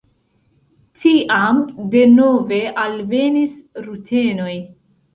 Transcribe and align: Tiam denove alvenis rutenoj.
Tiam 1.03 1.59
denove 1.97 2.59
alvenis 2.87 3.57
rutenoj. 3.89 4.61